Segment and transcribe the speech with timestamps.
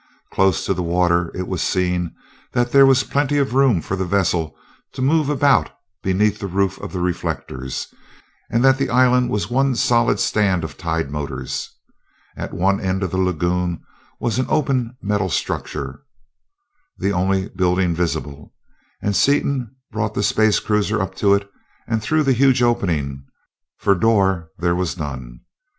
[0.33, 2.15] Close to the water, it was seen
[2.53, 4.55] that there was plenty of room for the vessel
[4.93, 5.69] to move about
[6.01, 7.93] beneath the roof of reflectors,
[8.49, 11.69] and that the island was one solid stand of tide motors.
[12.35, 13.83] At one end of the lagoon
[14.19, 16.01] was an open metal structure,
[16.97, 18.55] the only building visible,
[19.03, 21.47] and Seaton brought the space cruiser up to it
[21.87, 23.23] and through the huge opening
[23.77, 25.41] for door there was none.